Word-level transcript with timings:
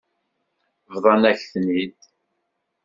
Bḍan-ak-ten-id. 0.93 1.99